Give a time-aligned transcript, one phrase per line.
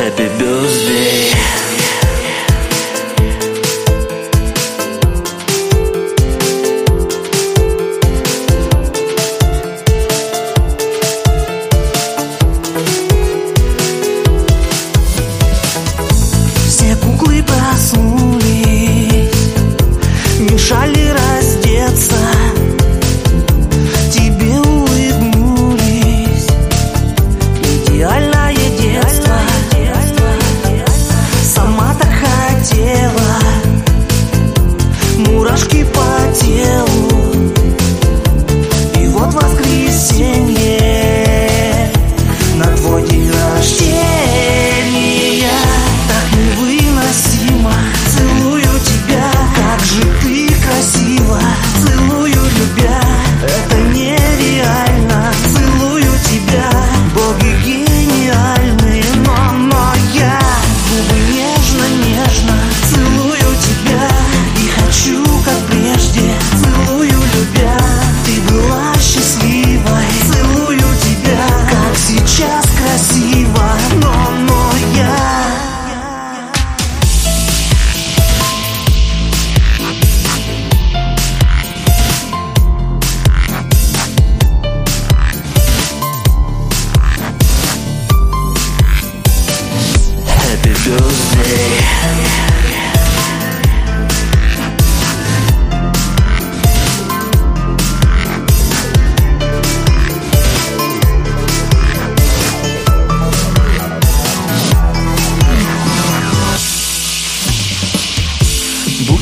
[0.00, 1.19] Happy birthday.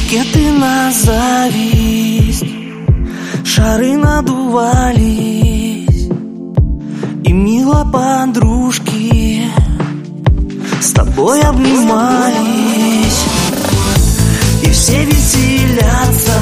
[0.09, 2.47] Букеты на зависть
[3.45, 4.97] Шары надувались
[7.25, 8.78] И мила подружка
[10.99, 13.25] тобой обнимались.
[14.63, 16.33] И все веселятся.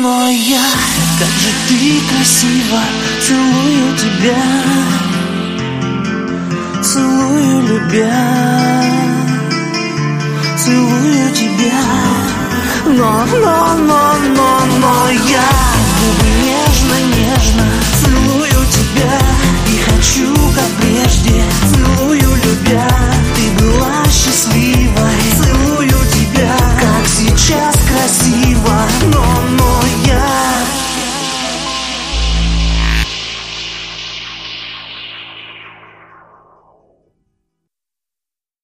[0.00, 0.62] Но я,
[1.18, 2.80] как же ты красиво,
[3.20, 4.44] целую тебя.
[6.80, 8.24] Целую, любя.
[10.56, 11.82] Целую тебя.
[12.86, 14.67] Но, но, но, но,